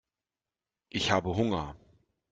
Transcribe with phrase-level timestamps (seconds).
[0.89, 1.75] Ich habe Hunger.